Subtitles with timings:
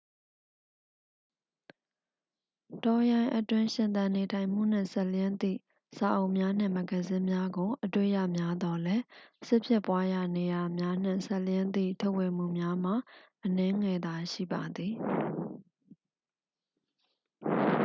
[2.83, 5.59] တောရိုင်းအတွင်း ရှင်သန်နေထိုင်မှုနှင့် စပ်လျဉ်းသည့်
[5.97, 9.03] စာအုပ်များနှင့် မဂ္ဂဇင်းများကို အတွေ့ရများသော်လည်း
[9.47, 12.95] စစ်ဖြစ်ပွားရာနေရာများနှင့် စပ်လျဉ်းသည့် ထုတ်ဝေမှုများမှာ
[13.45, 14.93] အနည်းငယ်သာရှိပါသည်